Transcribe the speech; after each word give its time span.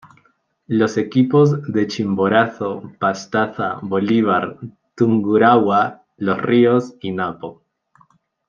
Los 0.65 0.97
equipos 0.97 1.61
de 1.71 1.85
Chimborazo, 1.85 2.91
Pastaza, 2.97 3.77
Bolívar, 3.83 4.57
Tungurahua, 4.95 6.05
Los 6.17 6.41
Ríos 6.41 6.95
y 7.01 7.11
Napo. 7.11 7.61